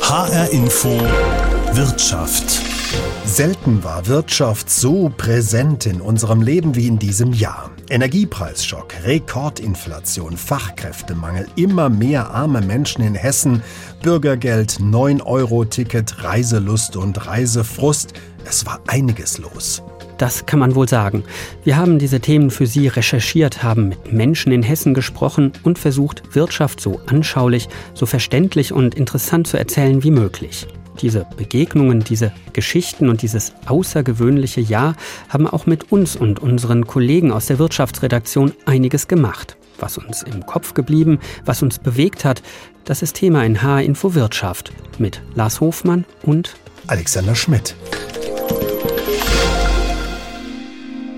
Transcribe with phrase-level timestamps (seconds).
[0.00, 0.90] HR Info
[1.72, 2.62] Wirtschaft.
[3.24, 7.72] Selten war Wirtschaft so präsent in unserem Leben wie in diesem Jahr.
[7.90, 13.60] Energiepreisschock, Rekordinflation, Fachkräftemangel, immer mehr arme Menschen in Hessen,
[14.02, 18.12] Bürgergeld, 9-Euro-Ticket, Reiselust und Reisefrust.
[18.44, 19.82] Es war einiges los.
[20.18, 21.24] Das kann man wohl sagen.
[21.64, 26.34] Wir haben diese Themen für Sie recherchiert, haben mit Menschen in Hessen gesprochen und versucht,
[26.34, 30.66] Wirtschaft so anschaulich, so verständlich und interessant zu erzählen wie möglich.
[31.00, 34.94] Diese Begegnungen, diese Geschichten und dieses außergewöhnliche Jahr
[35.28, 39.56] haben auch mit uns und unseren Kollegen aus der Wirtschaftsredaktion einiges gemacht.
[39.78, 42.42] Was uns im Kopf geblieben, was uns bewegt hat,
[42.84, 46.54] das ist Thema in H Info Wirtschaft mit Lars Hofmann und
[46.86, 47.74] Alexander Schmidt.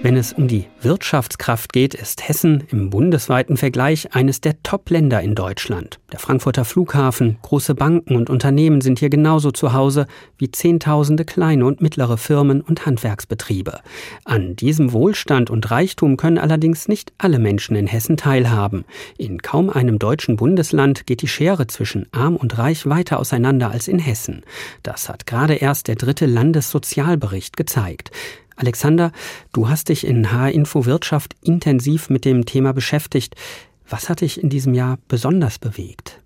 [0.07, 5.35] Wenn es um die Wirtschaftskraft geht, ist Hessen im bundesweiten Vergleich eines der Top-Länder in
[5.35, 5.99] Deutschland.
[6.13, 10.07] Der Frankfurter Flughafen, große Banken und Unternehmen sind hier genauso zu Hause
[10.39, 13.81] wie Zehntausende kleine und mittlere Firmen und Handwerksbetriebe.
[14.25, 18.85] An diesem Wohlstand und Reichtum können allerdings nicht alle Menschen in Hessen teilhaben.
[19.19, 23.89] In kaum einem deutschen Bundesland geht die Schere zwischen arm und reich weiter auseinander als
[23.89, 24.45] in Hessen.
[24.85, 28.13] Das hat gerade erst der dritte Landessozialbericht gezeigt.
[28.57, 29.13] Alexander,
[29.53, 33.37] du hast dich in H-Info Wirtschaft intensiv mit dem Thema beschäftigt.
[33.89, 36.21] Was hat dich in diesem Jahr besonders bewegt?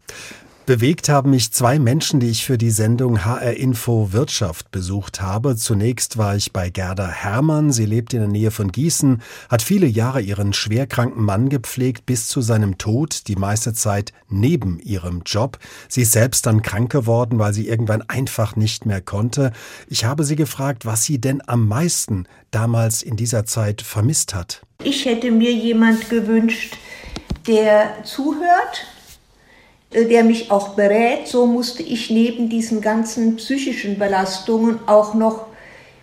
[0.70, 5.56] Bewegt haben mich zwei Menschen, die ich für die Sendung HR Info Wirtschaft besucht habe.
[5.56, 7.72] Zunächst war ich bei Gerda Hermann.
[7.72, 12.28] Sie lebt in der Nähe von Gießen, hat viele Jahre ihren schwerkranken Mann gepflegt bis
[12.28, 15.58] zu seinem Tod, die meiste Zeit neben ihrem Job.
[15.88, 19.50] Sie ist selbst dann krank geworden, weil sie irgendwann einfach nicht mehr konnte.
[19.88, 24.62] Ich habe sie gefragt, was sie denn am meisten damals in dieser Zeit vermisst hat.
[24.84, 26.76] Ich hätte mir jemand gewünscht,
[27.48, 28.86] der zuhört,
[29.92, 31.26] der mich auch berät.
[31.26, 35.46] So musste ich neben diesen ganzen psychischen Belastungen auch noch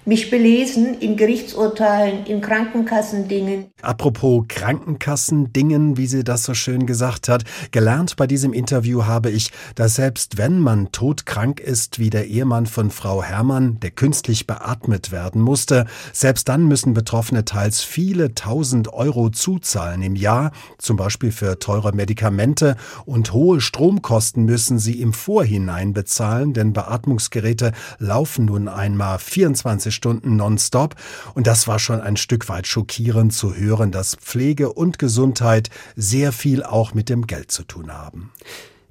[0.08, 3.66] mich belesen in Gerichtsurteilen, in Krankenkassendingen.
[3.82, 9.52] Apropos Krankenkassendingen, wie sie das so schön gesagt hat, gelernt bei diesem Interview habe ich,
[9.76, 15.12] dass selbst wenn man todkrank ist, wie der Ehemann von Frau Herrmann, der künstlich beatmet
[15.12, 21.34] werden musste, selbst dann müssen Betroffene teils viele tausend Euro zuzahlen im Jahr, zum Beispiel
[21.34, 28.70] für teure Medikamente und hohe Stromkosten müssen sie im Vorhinein bezahlen, denn Beatmungsgeräte laufen nun
[28.70, 30.96] einmal 24 Stunden nonstop.
[31.34, 36.32] Und das war schon ein Stück weit schockierend zu hören, dass Pflege und Gesundheit sehr
[36.32, 38.32] viel auch mit dem Geld zu tun haben.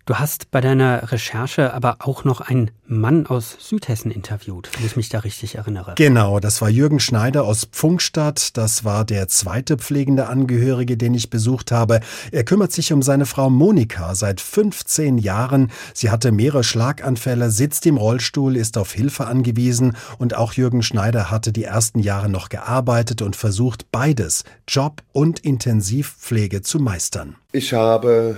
[0.06, 4.94] Du hast bei deiner Recherche aber auch noch einen Mann aus Südhessen interviewt, wenn ich
[4.94, 5.94] mich da richtig erinnere.
[5.96, 8.56] Genau, das war Jürgen Schneider aus Pfungstadt.
[8.56, 11.98] Das war der zweite pflegende Angehörige, den ich besucht habe.
[12.30, 15.72] Er kümmert sich um seine Frau Monika seit 15 Jahren.
[15.92, 21.32] Sie hatte mehrere Schlaganfälle, sitzt im Rollstuhl, ist auf Hilfe angewiesen und auch Jürgen Schneider
[21.32, 27.34] hatte die ersten Jahre noch gearbeitet und versucht beides, Job und Intensivpflege zu meistern.
[27.50, 28.36] Ich habe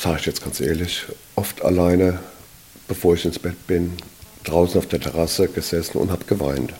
[0.00, 1.04] sage ich jetzt ganz ehrlich,
[1.34, 2.20] oft alleine,
[2.86, 3.94] bevor ich ins Bett bin,
[4.44, 6.72] draußen auf der Terrasse gesessen und habe geweint,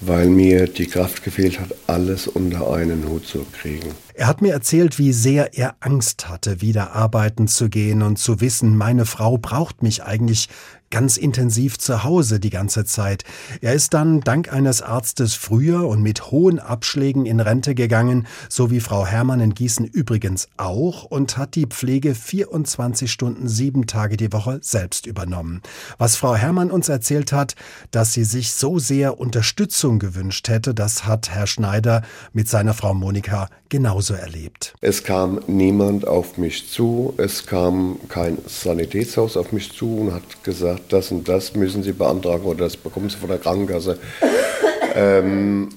[0.00, 3.94] weil mir die Kraft gefehlt hat, alles unter einen Hut zu kriegen.
[4.18, 8.40] Er hat mir erzählt, wie sehr er Angst hatte, wieder arbeiten zu gehen und zu
[8.40, 10.48] wissen, meine Frau braucht mich eigentlich
[10.90, 13.24] ganz intensiv zu Hause die ganze Zeit.
[13.60, 18.70] Er ist dann dank eines Arztes früher und mit hohen Abschlägen in Rente gegangen, so
[18.70, 24.16] wie Frau Hermann in Gießen übrigens auch, und hat die Pflege 24 Stunden, sieben Tage
[24.16, 25.62] die Woche selbst übernommen.
[25.98, 27.54] Was Frau Hermann uns erzählt hat,
[27.90, 32.02] dass sie sich so sehr Unterstützung gewünscht hätte, das hat Herr Schneider
[32.32, 34.74] mit seiner Frau Monika genauso erlebt.
[34.80, 40.44] Es kam niemand auf mich zu, es kam kein Sanitätshaus auf mich zu und hat
[40.44, 43.98] gesagt, gesagt, das und das müssen Sie beantragen oder das bekommen Sie von der Krankenkasse.
[44.94, 45.70] ähm,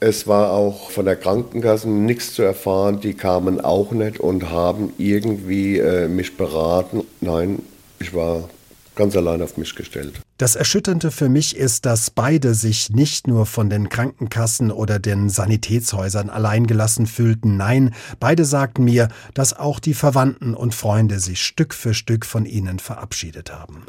[0.00, 3.00] es war auch von der Krankenkasse nichts zu erfahren.
[3.00, 7.04] Die kamen auch nicht und haben irgendwie äh, mich beraten.
[7.20, 7.62] Nein,
[7.98, 8.48] ich war
[8.94, 10.14] ganz allein auf mich gestellt.
[10.38, 15.30] Das Erschütternde für mich ist, dass beide sich nicht nur von den Krankenkassen oder den
[15.30, 17.56] Sanitätshäusern alleingelassen fühlten.
[17.56, 22.46] Nein, beide sagten mir, dass auch die Verwandten und Freunde sich Stück für Stück von
[22.46, 23.82] ihnen verabschiedet haben.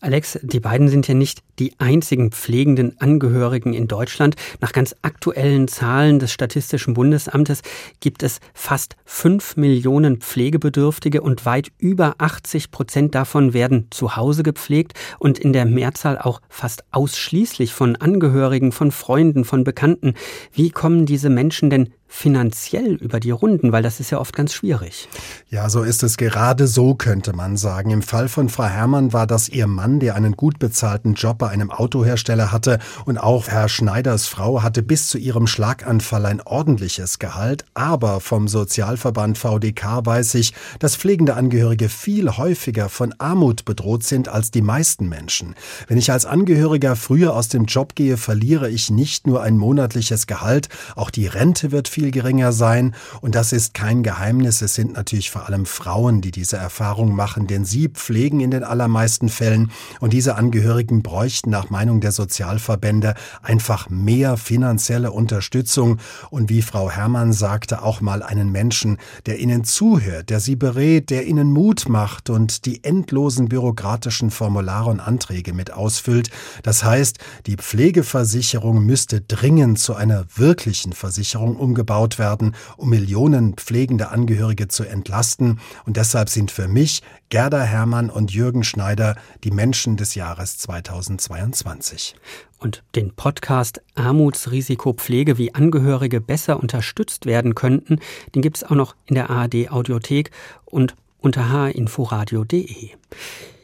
[0.00, 4.36] Alex, die beiden sind ja nicht die einzigen pflegenden Angehörigen in Deutschland.
[4.60, 7.62] Nach ganz aktuellen Zahlen des Statistischen Bundesamtes
[7.98, 14.44] gibt es fast fünf Millionen Pflegebedürftige und weit über 80 Prozent davon werden zu Hause
[14.44, 20.14] gepflegt und in der Mehrzahl auch fast ausschließlich von Angehörigen, von Freunden, von Bekannten.
[20.52, 24.54] Wie kommen diese Menschen denn finanziell über die Runden, weil das ist ja oft ganz
[24.54, 25.08] schwierig.
[25.50, 27.90] Ja, so ist es gerade so, könnte man sagen.
[27.90, 31.48] Im Fall von Frau Herrmann war das ihr Mann, der einen gut bezahlten Job bei
[31.48, 37.18] einem Autohersteller hatte und auch Herr Schneiders Frau hatte bis zu ihrem Schlaganfall ein ordentliches
[37.18, 44.02] Gehalt, aber vom Sozialverband VDK weiß ich, dass pflegende Angehörige viel häufiger von Armut bedroht
[44.02, 45.54] sind als die meisten Menschen.
[45.86, 50.26] Wenn ich als Angehöriger früher aus dem Job gehe, verliere ich nicht nur ein monatliches
[50.26, 52.94] Gehalt, auch die Rente wird viel geringer sein.
[53.20, 54.62] Und das ist kein Geheimnis.
[54.62, 58.64] Es sind natürlich vor allem Frauen, die diese Erfahrung machen, denn sie pflegen in den
[58.64, 59.70] allermeisten Fällen.
[60.00, 65.98] Und diese Angehörigen bräuchten nach Meinung der Sozialverbände einfach mehr finanzielle Unterstützung.
[66.30, 71.10] Und wie Frau Herrmann sagte, auch mal einen Menschen, der ihnen zuhört, der sie berät,
[71.10, 76.30] der ihnen Mut macht und die endlosen bürokratischen Formulare und Anträge mit ausfüllt.
[76.62, 83.54] Das heißt, die Pflegeversicherung müsste dringend zu einer wirklichen Versicherung umgebaut gebaut werden, um Millionen
[83.54, 85.58] pflegende Angehörige zu entlasten.
[85.86, 92.14] Und deshalb sind für mich Gerda Hermann und Jürgen Schneider die Menschen des Jahres 2022.
[92.58, 98.00] Und den Podcast Armutsrisiko Pflege, wie Angehörige besser unterstützt werden könnten,
[98.34, 100.30] den gibt es auch noch in der ARD Audiothek
[100.66, 102.90] und unter hinforadio.de.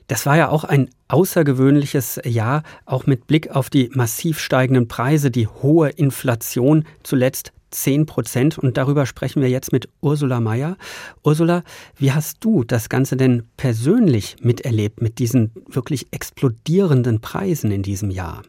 [0.07, 5.31] Das war ja auch ein außergewöhnliches Jahr, auch mit Blick auf die massiv steigenden Preise,
[5.31, 8.59] die hohe Inflation, zuletzt 10 Prozent.
[8.59, 10.77] Und darüber sprechen wir jetzt mit Ursula Mayer.
[11.23, 11.63] Ursula,
[11.97, 18.11] wie hast du das Ganze denn persönlich miterlebt mit diesen wirklich explodierenden Preisen in diesem
[18.11, 18.43] Jahr?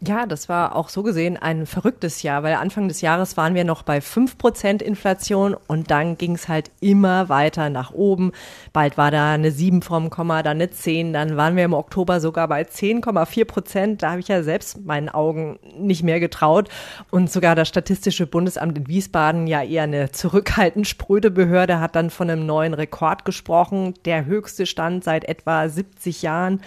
[0.00, 3.64] Ja, das war auch so gesehen ein verrücktes Jahr, weil Anfang des Jahres waren wir
[3.64, 8.30] noch bei 5% Inflation und dann ging es halt immer weiter nach oben.
[8.72, 12.20] Bald war da eine 7 vom Komma, dann eine 10, dann waren wir im Oktober
[12.20, 14.02] sogar bei 10,4 Prozent.
[14.04, 16.68] Da habe ich ja selbst meinen Augen nicht mehr getraut.
[17.10, 22.10] Und sogar das Statistische Bundesamt in Wiesbaden, ja eher eine zurückhaltend spröde Behörde, hat dann
[22.10, 23.94] von einem neuen Rekord gesprochen.
[24.04, 26.60] Der höchste Stand seit etwa 70 Jahren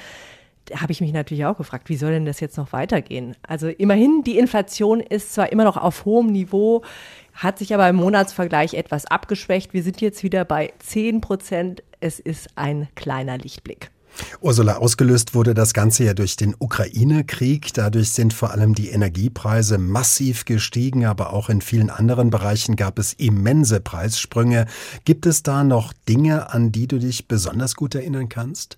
[0.76, 3.36] habe ich mich natürlich auch gefragt, wie soll denn das jetzt noch weitergehen?
[3.48, 6.84] Also immerhin, die Inflation ist zwar immer noch auf hohem Niveau,
[7.34, 9.74] hat sich aber im Monatsvergleich etwas abgeschwächt.
[9.74, 11.84] Wir sind jetzt wieder bei 10 Prozent.
[12.00, 13.92] Es ist ein kleiner Lichtblick.
[14.42, 17.74] Ursula, ausgelöst wurde das Ganze ja durch den Ukraine-Krieg.
[17.74, 23.00] Dadurch sind vor allem die Energiepreise massiv gestiegen, aber auch in vielen anderen Bereichen gab
[23.00, 24.66] es immense Preissprünge.
[25.06, 28.78] Gibt es da noch Dinge, an die du dich besonders gut erinnern kannst?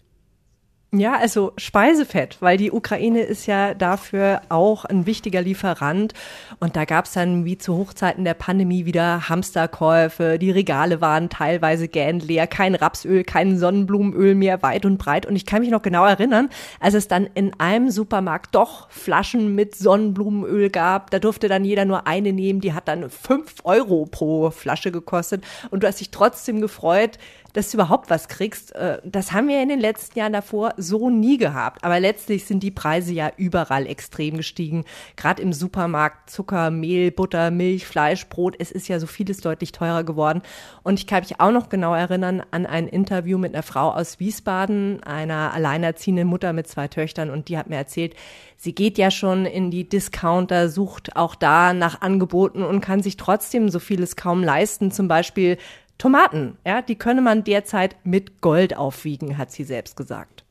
[0.95, 6.13] Ja, also Speisefett, weil die Ukraine ist ja dafür auch ein wichtiger Lieferant.
[6.59, 10.37] Und da gab es dann wie zu Hochzeiten der Pandemie wieder Hamsterkäufe.
[10.37, 15.25] Die Regale waren teilweise gähnend leer, kein Rapsöl, kein Sonnenblumenöl mehr weit und breit.
[15.25, 16.49] Und ich kann mich noch genau erinnern,
[16.79, 21.09] als es dann in einem Supermarkt doch Flaschen mit Sonnenblumenöl gab.
[21.09, 22.61] Da durfte dann jeder nur eine nehmen.
[22.61, 25.43] Die hat dann fünf Euro pro Flasche gekostet.
[25.71, 27.17] Und du hast dich trotzdem gefreut,
[27.53, 28.75] dass du überhaupt was kriegst.
[28.75, 31.83] Äh, das haben wir in den letzten Jahren davor so nie gehabt.
[31.83, 34.83] Aber letztlich sind die Preise ja überall extrem gestiegen.
[35.15, 38.55] Gerade im Supermarkt Zucker, Mehl, Butter, Milch, Fleisch, Brot.
[38.59, 40.41] Es ist ja so vieles deutlich teurer geworden.
[40.81, 44.19] Und ich kann mich auch noch genau erinnern an ein Interview mit einer Frau aus
[44.19, 47.29] Wiesbaden, einer alleinerziehenden Mutter mit zwei Töchtern.
[47.29, 48.15] Und die hat mir erzählt,
[48.57, 53.17] sie geht ja schon in die Discounter, sucht auch da nach Angeboten und kann sich
[53.17, 54.91] trotzdem so vieles kaum leisten.
[54.91, 55.57] Zum Beispiel
[56.03, 60.43] Tomaten, ja, die könne man derzeit mit Gold aufwiegen, hat sie selbst gesagt.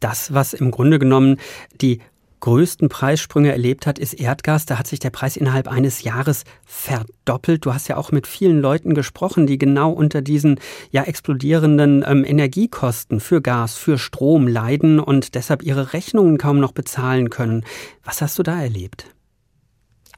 [0.00, 1.36] Das, was im Grunde genommen
[1.82, 2.00] die
[2.40, 4.64] größten Preissprünge erlebt hat, ist Erdgas.
[4.64, 7.66] Da hat sich der Preis innerhalb eines Jahres verdoppelt.
[7.66, 10.58] Du hast ja auch mit vielen Leuten gesprochen, die genau unter diesen
[10.90, 16.72] ja explodierenden ähm, Energiekosten für Gas, für Strom leiden und deshalb ihre Rechnungen kaum noch
[16.72, 17.66] bezahlen können.
[18.04, 19.04] Was hast du da erlebt?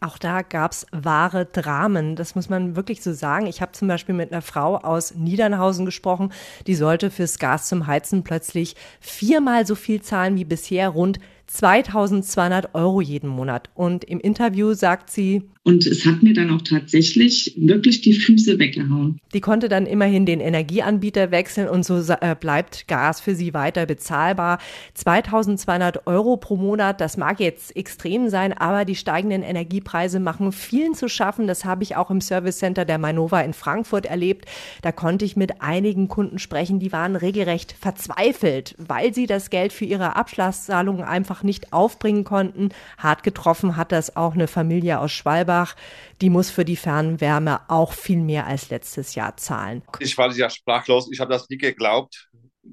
[0.05, 3.47] Auch da gab's wahre Dramen, das muss man wirklich so sagen.
[3.47, 6.31] Ich habe zum Beispiel mit einer Frau aus Niedernhausen gesprochen,
[6.67, 12.75] die sollte fürs Gas zum Heizen plötzlich viermal so viel zahlen wie bisher, rund 2200
[12.75, 13.71] Euro jeden Monat.
[13.73, 18.59] Und im Interview sagt sie, und es hat mir dann auch tatsächlich wirklich die Füße
[18.59, 19.19] weggehauen.
[19.33, 23.87] Die konnte dann immerhin den Energieanbieter wechseln und so äh, bleibt Gas für sie weiter
[23.87, 24.59] bezahlbar.
[24.93, 30.95] 2200 Euro pro Monat, das mag jetzt extrem sein, aber die steigenden Energiepreise machen vielen
[30.95, 31.47] zu schaffen.
[31.47, 34.45] Das habe ich auch im Service Center der Mainova in Frankfurt erlebt.
[34.83, 39.73] Da konnte ich mit einigen Kunden sprechen, die waren regelrecht verzweifelt, weil sie das Geld
[39.73, 42.69] für ihre Abschlagszahlungen einfach nicht aufbringen konnten.
[42.99, 45.75] Hart getroffen hat das auch eine Familie aus Schwalbach Offenbach,
[46.21, 49.83] die muss für die Fernwärme auch viel mehr als letztes Jahr zahlen.
[50.01, 52.29] Ich war ja sprachlos, ich habe das nie geglaubt.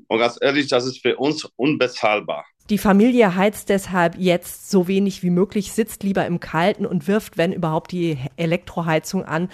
[0.08, 2.46] Und ganz ehrlich, das ist für uns unbezahlbar.
[2.70, 7.38] Die Familie heizt deshalb jetzt so wenig wie möglich, sitzt lieber im Kalten und wirft,
[7.38, 9.50] wenn überhaupt, die Elektroheizung an.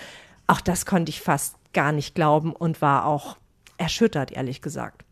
[0.46, 3.38] Auch das konnte ich fast gar nicht glauben und war auch
[3.78, 5.07] erschüttert, ehrlich gesagt.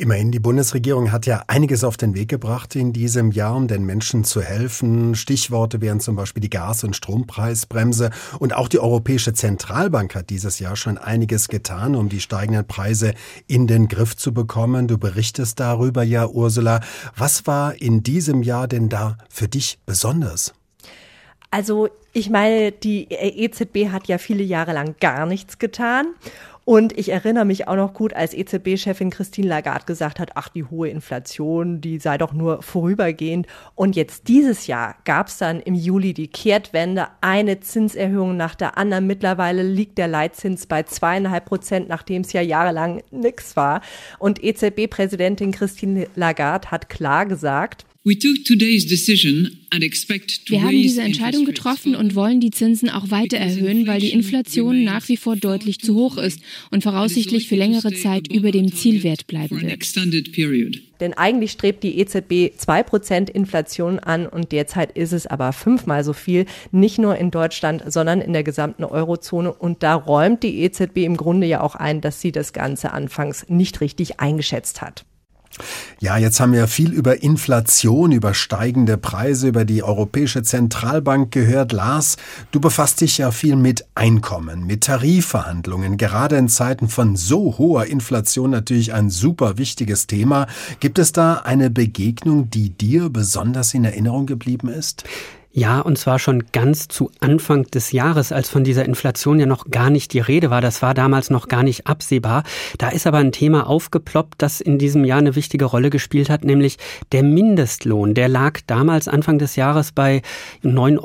[0.00, 3.84] Immerhin, die Bundesregierung hat ja einiges auf den Weg gebracht in diesem Jahr, um den
[3.84, 5.16] Menschen zu helfen.
[5.16, 8.10] Stichworte wären zum Beispiel die Gas- und Strompreisbremse.
[8.38, 13.12] Und auch die Europäische Zentralbank hat dieses Jahr schon einiges getan, um die steigenden Preise
[13.48, 14.86] in den Griff zu bekommen.
[14.86, 16.78] Du berichtest darüber ja, Ursula.
[17.16, 20.54] Was war in diesem Jahr denn da für dich besonders?
[21.50, 26.14] Also ich meine, die EZB hat ja viele Jahre lang gar nichts getan.
[26.68, 30.64] Und ich erinnere mich auch noch gut, als EZB-Chefin Christine Lagarde gesagt hat, ach, die
[30.64, 33.46] hohe Inflation, die sei doch nur vorübergehend.
[33.74, 38.76] Und jetzt dieses Jahr gab es dann im Juli die Kehrtwende, eine Zinserhöhung nach der
[38.76, 39.06] anderen.
[39.06, 43.80] Mittlerweile liegt der Leitzins bei zweieinhalb Prozent, nachdem es ja jahrelang nichts war.
[44.18, 47.86] Und EZB-Präsidentin Christine Lagarde hat klar gesagt,
[50.46, 54.82] wir haben diese Entscheidung getroffen und wollen die Zinsen auch weiter erhöhen, weil die Inflation
[54.82, 59.26] nach wie vor deutlich zu hoch ist und voraussichtlich für längere Zeit über dem Zielwert
[59.26, 59.72] bleiben wird.
[61.00, 66.14] Denn eigentlich strebt die EZB 2% Inflation an und derzeit ist es aber fünfmal so
[66.14, 69.52] viel, nicht nur in Deutschland, sondern in der gesamten Eurozone.
[69.52, 73.46] Und da räumt die EZB im Grunde ja auch ein, dass sie das Ganze anfangs
[73.48, 75.04] nicht richtig eingeschätzt hat.
[76.00, 81.72] Ja, jetzt haben wir viel über Inflation, über steigende Preise, über die Europäische Zentralbank gehört.
[81.72, 82.16] Lars,
[82.52, 85.96] du befasst dich ja viel mit Einkommen, mit Tarifverhandlungen.
[85.96, 90.46] Gerade in Zeiten von so hoher Inflation natürlich ein super wichtiges Thema.
[90.78, 95.04] Gibt es da eine Begegnung, die dir besonders in Erinnerung geblieben ist?
[95.50, 99.70] Ja, und zwar schon ganz zu Anfang des Jahres, als von dieser Inflation ja noch
[99.70, 100.60] gar nicht die Rede war.
[100.60, 102.44] Das war damals noch gar nicht absehbar.
[102.76, 106.44] Da ist aber ein Thema aufgeploppt, das in diesem Jahr eine wichtige Rolle gespielt hat,
[106.44, 106.76] nämlich
[107.12, 108.14] der Mindestlohn.
[108.14, 110.20] Der lag damals Anfang des Jahres bei
[110.62, 111.00] 9,82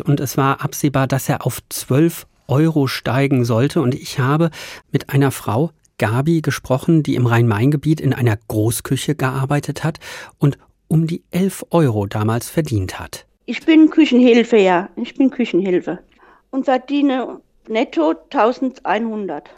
[0.00, 3.80] Euro und es war absehbar, dass er auf 12 Euro steigen sollte.
[3.80, 4.50] Und ich habe
[4.90, 10.00] mit einer Frau Gabi gesprochen, die im Rhein-Main-Gebiet in einer Großküche gearbeitet hat
[10.38, 10.58] und
[10.90, 13.24] um die 11 Euro damals verdient hat.
[13.46, 14.90] Ich bin Küchenhilfe, ja.
[14.96, 16.00] Ich bin Küchenhilfe
[16.50, 19.48] und verdiene netto 1100.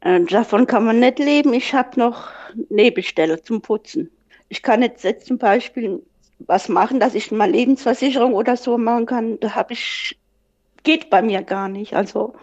[0.00, 1.52] Äh, davon kann man nicht leben.
[1.54, 2.28] Ich habe noch
[2.68, 4.10] Nebenstelle zum Putzen.
[4.48, 6.02] Ich kann jetzt, jetzt zum Beispiel
[6.40, 9.40] was machen, dass ich mal Lebensversicherung oder so machen kann.
[9.40, 10.18] Da habe ich,
[10.82, 11.94] geht bei mir gar nicht.
[11.94, 12.34] Also,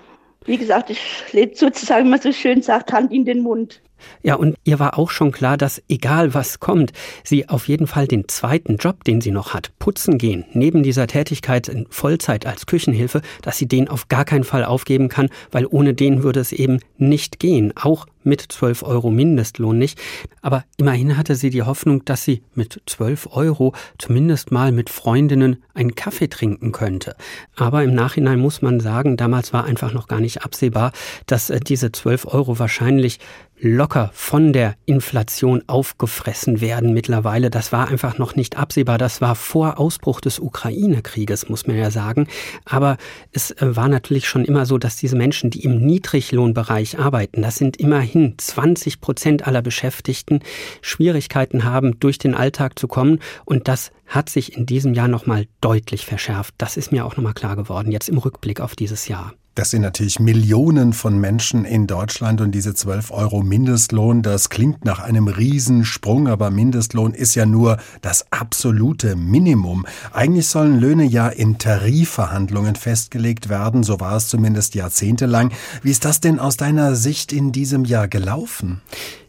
[0.45, 1.01] wie gesagt, ich
[1.33, 3.81] lebe sozusagen, wie man so schön sagt, Hand in den Mund.
[4.23, 6.91] Ja, und ihr war auch schon klar, dass egal was kommt,
[7.23, 11.07] sie auf jeden Fall den zweiten Job, den sie noch hat, putzen gehen, neben dieser
[11.07, 15.65] Tätigkeit in Vollzeit als Küchenhilfe, dass sie den auf gar keinen Fall aufgeben kann, weil
[15.65, 20.01] ohne den würde es eben nicht gehen, auch mit 12 Euro Mindestlohn nicht.
[20.41, 25.63] Aber immerhin hatte sie die Hoffnung, dass sie mit 12 Euro zumindest mal mit Freundinnen
[25.73, 27.15] einen Kaffee trinken könnte.
[27.55, 30.91] Aber im Nachhinein muss man sagen, damals war einfach noch gar nicht absehbar,
[31.27, 33.19] dass äh, diese 12 Euro wahrscheinlich
[33.59, 37.49] locker von der Inflation aufgefressen werden mittlerweile.
[37.49, 38.97] Das war einfach noch nicht absehbar.
[38.97, 42.27] Das war vor Ausbruch des Ukraine-Krieges, muss man ja sagen.
[42.65, 42.97] Aber
[43.31, 47.55] es äh, war natürlich schon immer so, dass diese Menschen, die im Niedriglohnbereich arbeiten, das
[47.55, 50.39] sind immerhin 20 Prozent aller Beschäftigten,
[50.81, 53.19] Schwierigkeiten haben, durch den Alltag zu kommen.
[53.45, 56.53] Und das hat sich in diesem Jahr nochmal deutlich verschärft.
[56.57, 59.33] Das ist mir auch nochmal klar geworden, jetzt im Rückblick auf dieses Jahr.
[59.55, 64.83] Das sind natürlich Millionen von Menschen in Deutschland und diese 12 Euro Mindestlohn, das klingt
[64.83, 69.85] nach einem Riesensprung, aber Mindestlohn ist ja nur das absolute Minimum.
[70.11, 75.53] Eigentlich sollen Löhne ja in Tarifverhandlungen festgelegt werden, so war es zumindest jahrzehntelang.
[75.81, 78.81] Wie ist das denn aus deiner Sicht in diesem Jahr gelaufen?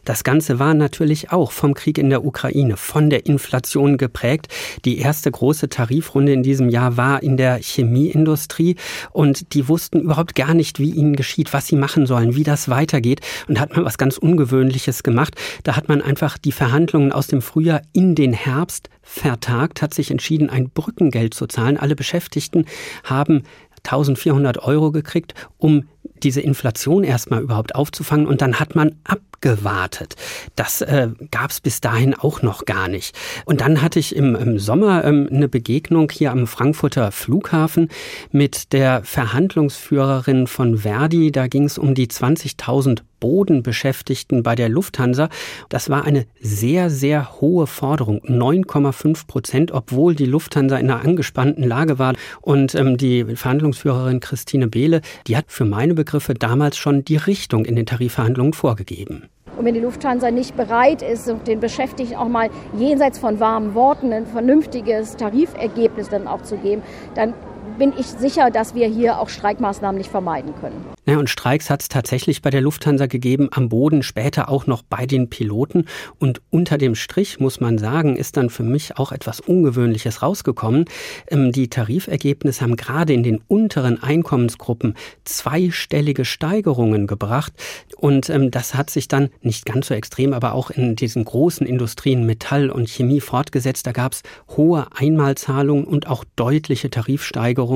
[0.07, 4.47] Das Ganze war natürlich auch vom Krieg in der Ukraine, von der Inflation geprägt.
[4.85, 8.77] Die erste große Tarifrunde in diesem Jahr war in der Chemieindustrie
[9.11, 12.69] und die wussten überhaupt gar nicht, wie ihnen geschieht, was sie machen sollen, wie das
[12.69, 13.19] weitergeht.
[13.49, 15.35] Und hat man was ganz Ungewöhnliches gemacht.
[15.63, 20.09] Da hat man einfach die Verhandlungen aus dem Frühjahr in den Herbst vertagt, hat sich
[20.09, 21.75] entschieden, ein Brückengeld zu zahlen.
[21.75, 22.63] Alle Beschäftigten
[23.03, 23.43] haben
[23.83, 25.83] 1400 Euro gekriegt, um
[26.23, 28.95] diese Inflation erstmal überhaupt aufzufangen und dann hat man
[29.37, 30.15] abgewartet.
[30.55, 33.15] Das äh, gab es bis dahin auch noch gar nicht.
[33.45, 37.89] Und dann hatte ich im, im Sommer ähm, eine Begegnung hier am Frankfurter Flughafen
[38.31, 41.31] mit der Verhandlungsführerin von Verdi.
[41.31, 45.29] Da ging es um die 20.000 Bodenbeschäftigten bei der Lufthansa.
[45.69, 48.21] Das war eine sehr, sehr hohe Forderung.
[48.21, 52.13] 9,5 Prozent, obwohl die Lufthansa in einer angespannten Lage war.
[52.41, 57.65] Und ähm, die Verhandlungsführerin Christine Behle, die hat für meine Begriffe damals schon die Richtung
[57.65, 59.26] in den Tarifverhandlungen vorgegeben.
[59.57, 64.13] Und wenn die Lufthansa nicht bereit ist, den Beschäftigten auch mal jenseits von warmen Worten
[64.13, 66.83] ein vernünftiges Tarifergebnis dann auch zu geben,
[67.15, 67.33] dann
[67.77, 70.85] bin ich sicher, dass wir hier auch Streikmaßnahmen nicht vermeiden können.
[71.05, 74.81] Ja, und Streiks hat es tatsächlich bei der Lufthansa gegeben, am Boden, später auch noch
[74.81, 75.85] bei den Piloten.
[76.19, 80.85] Und unter dem Strich, muss man sagen, ist dann für mich auch etwas Ungewöhnliches rausgekommen.
[81.29, 87.53] Ähm, die Tarifergebnisse haben gerade in den unteren Einkommensgruppen zweistellige Steigerungen gebracht.
[87.95, 91.65] Und ähm, das hat sich dann nicht ganz so extrem, aber auch in diesen großen
[91.65, 93.87] Industrien Metall und Chemie fortgesetzt.
[93.87, 94.23] Da gab es
[94.57, 97.66] hohe Einmalzahlungen und auch deutliche Tarifsteigerungen,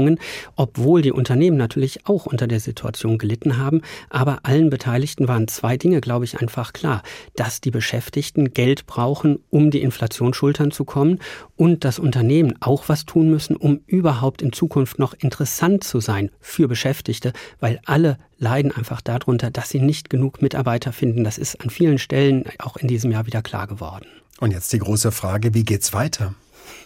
[0.56, 3.82] obwohl die Unternehmen natürlich auch unter der Situation gelitten haben.
[4.10, 7.04] Aber allen Beteiligten waren zwei Dinge, glaube ich, einfach klar.
[7.36, 11.20] Dass die Beschäftigten Geld brauchen, um die Inflation schultern zu kommen
[11.56, 16.32] und dass Unternehmen auch was tun müssen, um überhaupt in Zukunft noch interessant zu sein
[16.40, 21.24] für Beschäftigte, weil alle leiden einfach darunter, dass sie nicht genug Mitarbeiter finden.
[21.24, 24.06] Das ist an vielen Stellen auch in diesem Jahr wieder klar geworden.
[24.40, 26.34] Und jetzt die große Frage, wie geht's weiter?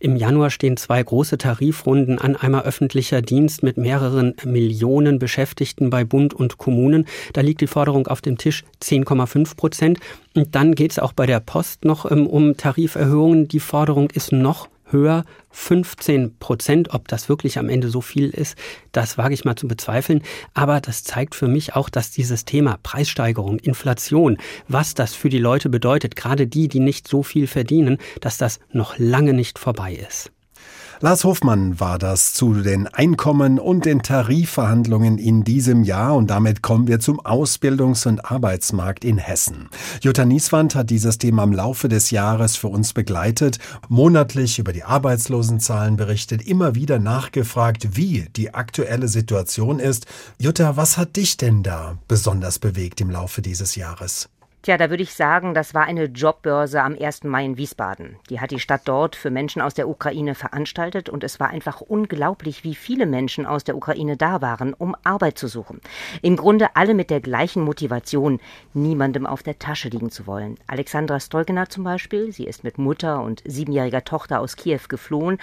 [0.06, 6.04] Im Januar stehen zwei große Tarifrunden an, einmal öffentlicher Dienst mit mehreren Millionen Beschäftigten bei
[6.04, 7.08] Bund und Kommunen.
[7.34, 10.00] Da liegt die Forderung auf dem Tisch 10,5 Prozent.
[10.36, 13.48] Und dann geht es auch bei der Post noch ähm, um Tariferhöhungen.
[13.48, 16.94] Die Forderung ist noch höher, 15 Prozent.
[16.94, 18.58] Ob das wirklich am Ende so viel ist,
[18.92, 20.22] das wage ich mal zu bezweifeln.
[20.54, 24.38] Aber das zeigt für mich auch, dass dieses Thema Preissteigerung, Inflation,
[24.68, 28.60] was das für die Leute bedeutet, gerade die, die nicht so viel verdienen, dass das
[28.72, 30.32] noch lange nicht vorbei ist.
[31.02, 36.62] Lars Hofmann war das zu den Einkommen und den Tarifverhandlungen in diesem Jahr und damit
[36.62, 39.70] kommen wir zum Ausbildungs- und Arbeitsmarkt in Hessen.
[40.02, 43.60] Jutta Nieswand hat dieses Thema im Laufe des Jahres für uns begleitet,
[43.90, 50.06] monatlich über die Arbeitslosenzahlen berichtet, immer wieder nachgefragt, wie die aktuelle Situation ist.
[50.40, 54.30] Jutta, was hat dich denn da besonders bewegt im Laufe dieses Jahres?
[54.66, 57.26] Tja, da würde ich sagen, das war eine Jobbörse am 1.
[57.26, 58.16] Mai in Wiesbaden.
[58.32, 61.82] Die hat die Stadt dort für Menschen aus der Ukraine veranstaltet und es war einfach
[61.82, 65.82] unglaublich, wie viele Menschen aus der Ukraine da waren, um Arbeit zu suchen.
[66.24, 68.40] Im Grunde alle mit der gleichen Motivation,
[68.74, 70.58] niemandem auf der Tasche liegen zu wollen.
[70.66, 75.38] Alexandra Stolgener zum Beispiel, sie ist mit Mutter und siebenjähriger Tochter aus Kiew geflohen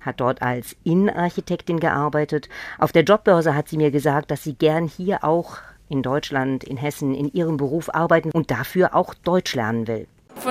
[0.00, 2.50] hat dort als Innenarchitektin gearbeitet.
[2.78, 6.76] Auf der Jobbörse hat sie mir gesagt, dass sie gern hier auch in Deutschland, in
[6.76, 10.06] Hessen, in ihrem Beruf arbeiten und dafür auch Deutsch lernen will.
[10.44, 10.50] Uh,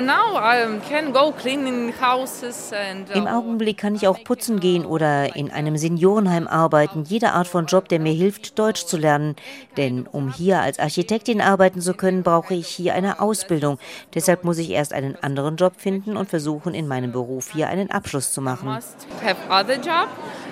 [3.14, 7.04] Im Augenblick kann ich auch putzen gehen oder in einem Seniorenheim arbeiten.
[7.04, 9.36] Jede Art von Job, der mir hilft, Deutsch zu lernen.
[9.76, 13.78] Denn um hier als Architektin arbeiten zu können, brauche ich hier eine Ausbildung.
[14.16, 17.92] Deshalb muss ich erst einen anderen Job finden und versuchen, in meinem Beruf hier einen
[17.92, 18.80] Abschluss zu machen.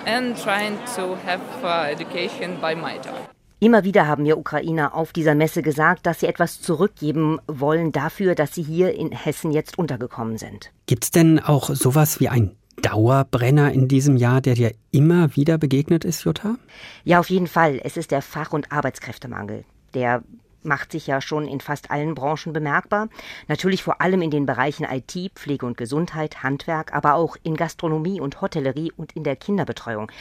[0.06, 3.30] and trying to have uh, education by my job.
[3.64, 8.34] Immer wieder haben mir Ukrainer auf dieser Messe gesagt, dass sie etwas zurückgeben wollen dafür,
[8.34, 10.72] dass sie hier in Hessen jetzt untergekommen sind.
[10.88, 15.60] Gibt es denn auch sowas wie ein Dauerbrenner in diesem Jahr, der dir immer wieder
[15.60, 16.56] begegnet ist, Jutta?
[17.04, 17.80] Ja, auf jeden Fall.
[17.84, 19.64] Es ist der Fach- und Arbeitskräftemangel.
[19.94, 20.24] Der
[20.64, 23.10] macht sich ja schon in fast allen Branchen bemerkbar.
[23.48, 28.20] Natürlich vor allem in den Bereichen IT, Pflege und Gesundheit, Handwerk, aber auch in Gastronomie
[28.20, 30.12] und Hotellerie und in der Kinderbetreuung.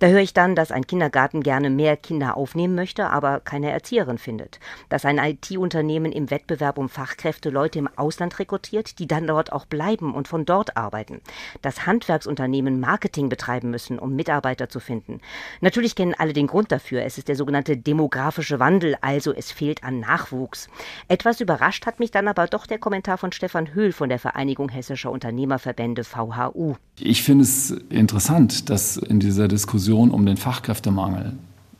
[0.00, 4.18] Da höre ich dann, dass ein Kindergarten gerne mehr Kinder aufnehmen möchte, aber keine Erzieherin
[4.18, 4.60] findet.
[4.88, 9.66] Dass ein IT-Unternehmen im Wettbewerb um Fachkräfte Leute im Ausland rekrutiert, die dann dort auch
[9.66, 11.20] bleiben und von dort arbeiten.
[11.62, 15.20] Dass Handwerksunternehmen Marketing betreiben müssen, um Mitarbeiter zu finden.
[15.60, 17.02] Natürlich kennen alle den Grund dafür.
[17.02, 20.68] Es ist der sogenannte demografische Wandel, also es fehlt an Nachwuchs.
[21.08, 24.68] Etwas überrascht hat mich dann aber doch der Kommentar von Stefan Höhl von der Vereinigung
[24.68, 26.76] Hessischer Unternehmerverbände VHU.
[27.00, 31.32] Ich finde es interessant, dass in dieser Diskussion Diskussion um den Fachkräftemangel,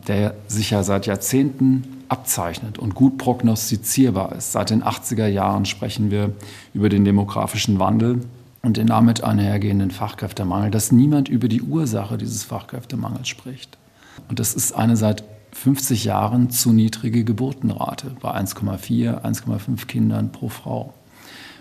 [0.06, 4.52] der sich ja seit Jahrzehnten abzeichnet und gut prognostizierbar ist.
[4.52, 6.32] Seit den 80er Jahren sprechen wir
[6.72, 8.22] über den demografischen Wandel
[8.62, 13.76] und den damit einhergehenden Fachkräftemangel, dass niemand über die Ursache dieses Fachkräftemangels spricht.
[14.30, 20.48] Und das ist eine seit 50 Jahren zu niedrige Geburtenrate bei 1,4, 1,5 Kindern pro
[20.48, 20.94] Frau.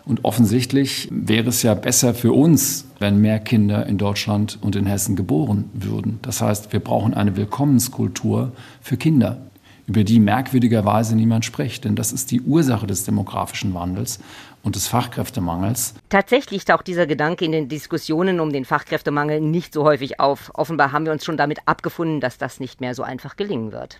[0.07, 4.85] Und offensichtlich wäre es ja besser für uns, wenn mehr Kinder in Deutschland und in
[4.85, 6.19] Hessen geboren würden.
[6.21, 9.37] Das heißt, wir brauchen eine Willkommenskultur für Kinder,
[9.85, 11.83] über die merkwürdigerweise niemand spricht.
[11.83, 14.19] Denn das ist die Ursache des demografischen Wandels
[14.63, 15.93] und des Fachkräftemangels.
[16.07, 20.51] Tatsächlich taucht dieser Gedanke in den Diskussionen um den Fachkräftemangel nicht so häufig auf.
[20.53, 23.99] Offenbar haben wir uns schon damit abgefunden, dass das nicht mehr so einfach gelingen wird.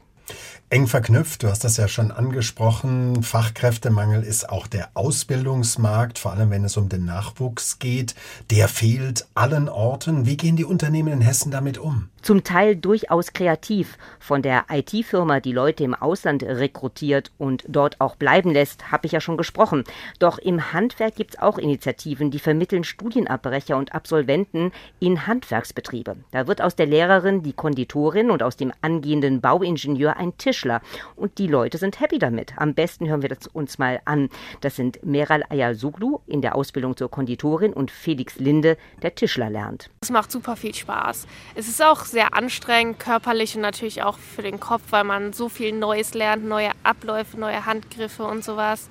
[0.69, 6.49] Eng verknüpft, du hast das ja schon angesprochen, Fachkräftemangel ist auch der Ausbildungsmarkt, vor allem
[6.49, 8.15] wenn es um den Nachwuchs geht.
[8.49, 10.25] Der fehlt allen Orten.
[10.25, 12.09] Wie gehen die Unternehmen in Hessen damit um?
[12.21, 13.97] Zum Teil durchaus kreativ.
[14.19, 19.13] Von der IT-Firma, die Leute im Ausland rekrutiert und dort auch bleiben lässt, habe ich
[19.13, 19.85] ja schon gesprochen.
[20.19, 26.17] Doch im Handwerk gibt es auch Initiativen, die vermitteln Studienabbrecher und Absolventen in Handwerksbetriebe.
[26.31, 30.81] Da wird aus der Lehrerin die Konditorin und aus dem angehenden Bauingenieur ein Tisch Tischler.
[31.15, 32.53] Und die Leute sind happy damit.
[32.57, 34.29] Am besten hören wir das uns mal an.
[34.61, 39.89] Das sind Meral Ayasuglu in der Ausbildung zur Konditorin und Felix Linde, der Tischler lernt.
[40.01, 41.27] Es macht super viel Spaß.
[41.55, 45.49] Es ist auch sehr anstrengend, körperlich und natürlich auch für den Kopf, weil man so
[45.49, 48.89] viel Neues lernt, neue Abläufe, neue Handgriffe und sowas.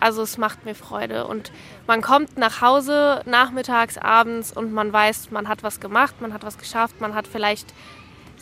[0.00, 1.50] Also es macht mir Freude und
[1.86, 6.44] man kommt nach Hause nachmittags, abends und man weiß, man hat was gemacht, man hat
[6.44, 7.74] was geschafft, man hat vielleicht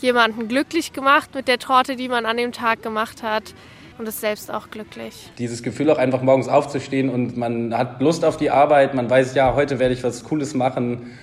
[0.00, 3.54] jemanden glücklich gemacht mit der Torte, die man an dem Tag gemacht hat
[3.96, 5.30] und ist selbst auch glücklich.
[5.38, 9.34] Dieses Gefühl auch einfach morgens aufzustehen und man hat Lust auf die Arbeit, man weiß,
[9.34, 11.16] ja, heute werde ich was Cooles machen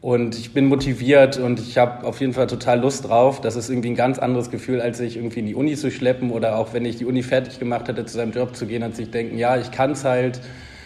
[0.00, 3.40] und ich bin motiviert und ich habe auf jeden Fall total Lust drauf.
[3.40, 6.30] Das ist irgendwie ein ganz anderes Gefühl, als sich irgendwie in die Uni zu schleppen
[6.30, 8.94] oder auch wenn ich die Uni fertig gemacht hatte, zu seinem Job zu gehen und
[8.94, 10.40] sich denken, ja, ich kann es halt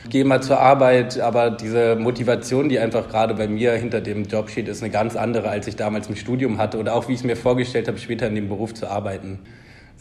[0.09, 4.51] gehe mal zur Arbeit, aber diese Motivation, die einfach gerade bei mir hinter dem Job
[4.51, 7.21] steht, ist eine ganz andere, als ich damals im Studium hatte oder auch wie ich
[7.21, 9.39] es mir vorgestellt habe, später in dem Beruf zu arbeiten.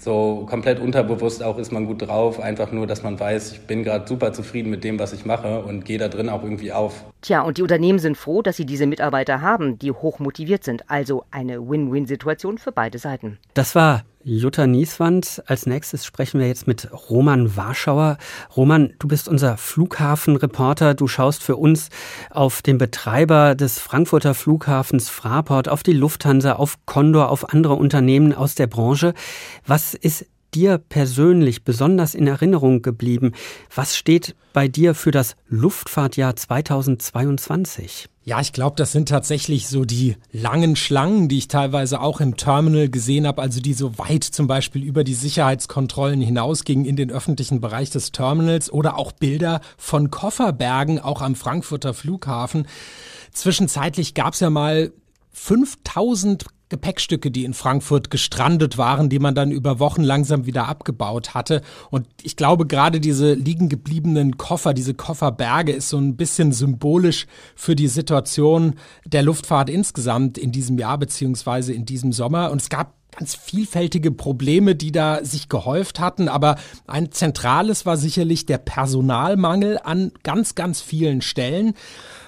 [0.04, 3.84] So komplett unterbewusst auch ist man gut drauf, einfach nur, dass man weiß, ich bin
[3.84, 7.06] gerade super zufrieden mit dem, was ich mache und gehe da drin auch irgendwie auf.
[7.22, 10.90] Tja, und die Unternehmen sind froh, dass sie diese Mitarbeiter haben, die hoch motiviert sind.
[10.90, 13.38] Also eine Win-Win-Situation für beide Seiten.
[13.54, 15.44] Das war Jutta Nieswand.
[15.46, 18.18] Als nächstes sprechen wir jetzt mit Roman Warschauer.
[18.56, 20.94] Roman, du bist unser Flughafenreporter.
[20.94, 21.90] Du schaust für uns
[22.30, 28.34] auf den Betreiber des Frankfurter Flughafens Fraport, auf die Lufthansa, auf Condor, auf andere Unternehmen
[28.34, 29.14] aus der Branche.
[29.66, 33.34] Was ist dir persönlich besonders in Erinnerung geblieben?
[33.74, 38.08] Was steht bei dir für das Luftfahrtjahr 2022?
[38.24, 42.38] Ja, ich glaube, das sind tatsächlich so die langen Schlangen, die ich teilweise auch im
[42.38, 47.10] Terminal gesehen habe, also die so weit zum Beispiel über die Sicherheitskontrollen hinausgingen in den
[47.10, 52.68] öffentlichen Bereich des Terminals oder auch Bilder von Kofferbergen auch am Frankfurter Flughafen.
[53.32, 54.92] Zwischenzeitlich gab es ja mal
[55.32, 61.36] 5000 Gepäckstücke, die in Frankfurt gestrandet waren, die man dann über Wochen langsam wieder abgebaut
[61.36, 61.62] hatte.
[61.92, 67.28] Und ich glaube, gerade diese liegen gebliebenen Koffer, diese Kofferberge ist so ein bisschen symbolisch
[67.56, 72.50] für die Situation der Luftfahrt insgesamt in diesem Jahr beziehungsweise in diesem Sommer.
[72.52, 76.30] Und es gab ganz vielfältige Probleme, die da sich gehäuft hatten.
[76.30, 76.56] Aber
[76.88, 81.74] ein zentrales war sicherlich der Personalmangel an ganz, ganz vielen Stellen.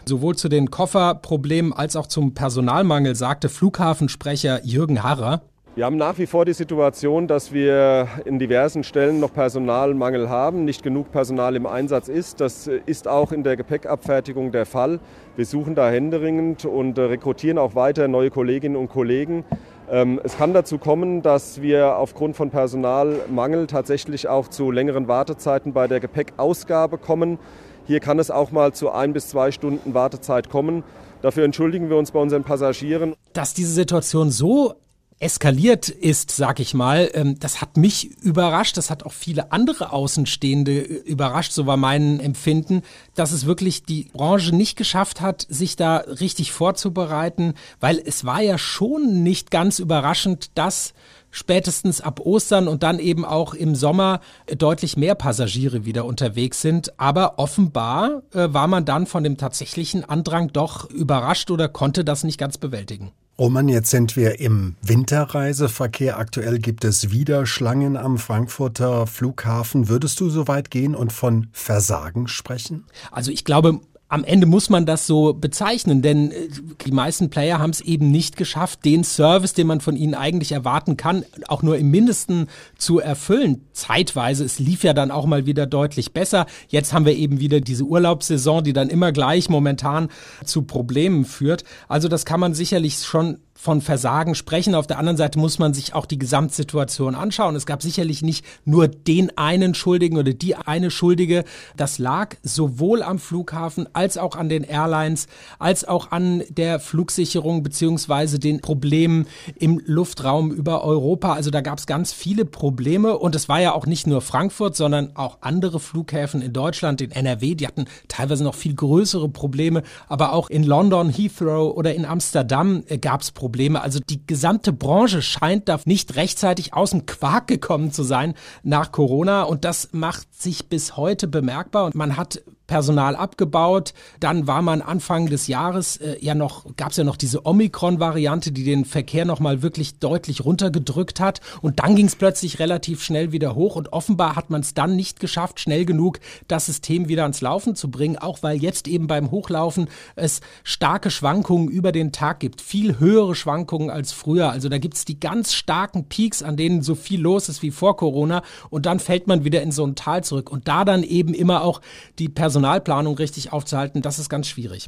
[0.05, 5.41] Sowohl zu den Kofferproblemen als auch zum Personalmangel sagte Flughafensprecher Jürgen Harrer.
[5.75, 10.65] Wir haben nach wie vor die Situation, dass wir in diversen Stellen noch Personalmangel haben,
[10.65, 12.41] nicht genug Personal im Einsatz ist.
[12.41, 14.99] Das ist auch in der Gepäckabfertigung der Fall.
[15.35, 19.45] Wir suchen da händeringend und rekrutieren auch weiter neue Kolleginnen und Kollegen.
[19.89, 25.73] Ähm, es kann dazu kommen, dass wir aufgrund von Personalmangel tatsächlich auch zu längeren Wartezeiten
[25.73, 27.39] bei der Gepäckausgabe kommen.
[27.85, 30.83] Hier kann es auch mal zu ein bis zwei Stunden Wartezeit kommen.
[31.21, 33.15] Dafür entschuldigen wir uns bei unseren Passagieren.
[33.33, 34.75] Dass diese Situation so
[35.19, 39.93] eskaliert ist, sag ich mal, ähm, das hat mich überrascht, das hat auch viele andere
[39.93, 42.81] Außenstehende überrascht, so war mein Empfinden,
[43.15, 48.41] dass es wirklich die Branche nicht geschafft hat, sich da richtig vorzubereiten, weil es war
[48.41, 50.93] ja schon nicht ganz überraschend, dass
[51.33, 54.21] spätestens ab Ostern und dann eben auch im Sommer
[54.57, 56.97] deutlich mehr Passagiere wieder unterwegs sind.
[56.97, 62.23] Aber offenbar äh, war man dann von dem tatsächlichen Andrang doch überrascht oder konnte das
[62.23, 63.11] nicht ganz bewältigen.
[63.39, 66.19] Roman, jetzt sind wir im Winterreiseverkehr.
[66.19, 69.89] Aktuell gibt es wieder Schlangen am Frankfurter Flughafen.
[69.89, 72.85] Würdest du so weit gehen und von Versagen sprechen?
[73.11, 73.79] Also ich glaube,
[74.13, 76.47] am Ende muss man das so bezeichnen, denn äh,
[76.85, 80.51] die meisten Player haben es eben nicht geschafft, den Service, den man von ihnen eigentlich
[80.51, 82.47] erwarten kann, auch nur im Mindesten
[82.77, 83.65] zu erfüllen.
[83.71, 86.45] Zeitweise, es lief ja dann auch mal wieder deutlich besser.
[86.67, 90.09] Jetzt haben wir eben wieder diese Urlaubssaison, die dann immer gleich momentan
[90.45, 91.63] zu Problemen führt.
[91.87, 94.75] Also das kann man sicherlich schon von Versagen sprechen.
[94.75, 97.55] Auf der anderen Seite muss man sich auch die Gesamtsituation anschauen.
[97.55, 101.45] Es gab sicherlich nicht nur den einen Schuldigen oder die eine Schuldige.
[101.77, 105.27] Das lag sowohl am Flughafen als auch an den Airlines,
[105.59, 111.33] als auch an der Flugsicherung beziehungsweise den Problemen im Luftraum über Europa.
[111.33, 114.75] Also da gab es ganz viele Probleme und es war ja auch nicht nur Frankfurt,
[114.75, 119.83] sondern auch andere Flughäfen in Deutschland, in NRW, die hatten teilweise noch viel größere Probleme,
[120.09, 123.42] aber auch in London, Heathrow oder in Amsterdam äh, gab es Probleme.
[123.43, 123.81] Probleme.
[123.81, 128.93] Also die gesamte Branche scheint da nicht rechtzeitig aus dem Quark gekommen zu sein nach
[128.93, 133.93] Corona und das macht sich bis heute bemerkbar und man hat Personal abgebaut.
[134.19, 138.51] Dann war man Anfang des Jahres äh, ja noch, gab es ja noch diese Omikron-Variante,
[138.51, 141.41] die den Verkehr nochmal wirklich deutlich runtergedrückt hat.
[141.61, 143.75] Und dann ging es plötzlich relativ schnell wieder hoch.
[143.75, 147.75] Und offenbar hat man es dann nicht geschafft, schnell genug das System wieder ans Laufen
[147.75, 152.61] zu bringen, auch weil jetzt eben beim Hochlaufen es starke Schwankungen über den Tag gibt.
[152.61, 154.51] Viel höhere Schwankungen als früher.
[154.51, 157.71] Also da gibt es die ganz starken Peaks, an denen so viel los ist wie
[157.71, 158.41] vor Corona.
[158.69, 160.49] Und dann fällt man wieder in so ein Tal zurück.
[160.49, 161.81] Und da dann eben immer auch
[162.19, 164.87] die Personal Personalplanung richtig aufzuhalten, das ist ganz schwierig.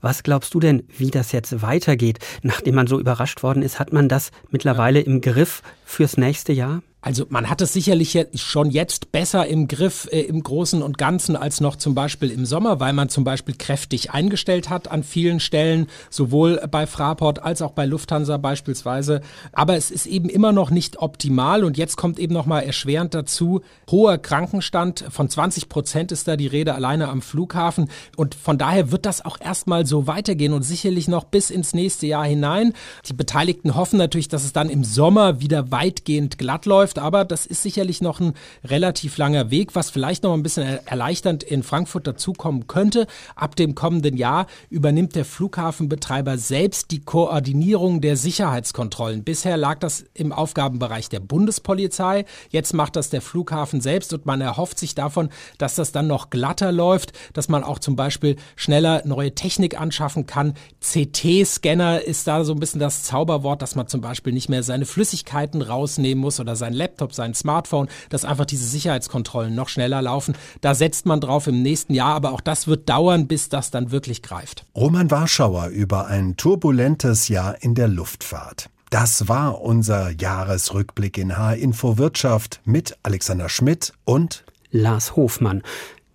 [0.00, 2.18] Was glaubst du denn, wie das jetzt weitergeht?
[2.40, 6.82] Nachdem man so überrascht worden ist, hat man das mittlerweile im Griff fürs nächste Jahr?
[7.04, 11.34] Also man hat es sicherlich schon jetzt besser im Griff äh, im Großen und Ganzen
[11.34, 15.40] als noch zum Beispiel im Sommer, weil man zum Beispiel kräftig eingestellt hat an vielen
[15.40, 19.20] Stellen, sowohl bei Fraport als auch bei Lufthansa beispielsweise.
[19.52, 23.14] Aber es ist eben immer noch nicht optimal und jetzt kommt eben noch mal erschwerend
[23.14, 28.58] dazu, hoher Krankenstand, von 20 Prozent ist da die Rede alleine am Flughafen und von
[28.58, 32.74] daher wird das auch erstmal so weitergehen und sicherlich noch bis ins nächste Jahr hinein.
[33.08, 37.24] Die Beteiligten hoffen natürlich, dass es dann im Sommer wieder weitgehend glatt läuft läuft, aber
[37.24, 41.62] das ist sicherlich noch ein relativ langer Weg, was vielleicht noch ein bisschen erleichternd in
[41.62, 43.06] Frankfurt dazukommen könnte.
[43.34, 49.24] Ab dem kommenden Jahr übernimmt der Flughafenbetreiber selbst die Koordinierung der Sicherheitskontrollen.
[49.24, 54.40] Bisher lag das im Aufgabenbereich der Bundespolizei, jetzt macht das der Flughafen selbst und man
[54.40, 59.02] erhofft sich davon, dass das dann noch glatter läuft, dass man auch zum Beispiel schneller
[59.04, 60.54] neue Technik anschaffen kann.
[60.80, 64.86] CT-Scanner ist da so ein bisschen das Zauberwort, dass man zum Beispiel nicht mehr seine
[64.86, 70.34] Flüssigkeiten rausnehmen muss oder sein Laptop, sein Smartphone, dass einfach diese Sicherheitskontrollen noch schneller laufen.
[70.60, 73.92] Da setzt man drauf im nächsten Jahr, aber auch das wird dauern, bis das dann
[73.92, 74.66] wirklich greift.
[74.76, 78.68] Roman Warschauer über ein turbulentes Jahr in der Luftfahrt.
[78.90, 85.62] Das war unser Jahresrückblick in H-Info Wirtschaft mit Alexander Schmidt und Lars Hofmann.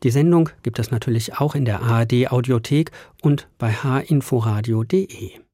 [0.03, 5.46] Die Sendung gibt es natürlich auch in der ARD Audiothek und bei hinforadio.de.